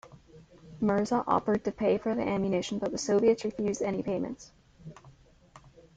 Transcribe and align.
Mirza 0.79 1.23
offered 1.27 1.63
to 1.63 1.71
pay 1.71 1.95
for 1.99 2.15
the 2.15 2.27
ammunition 2.27 2.79
but 2.79 2.91
the 2.91 2.97
Soviets 2.97 3.45
refused 3.45 3.83
any 3.83 4.01
payments. 4.01 4.51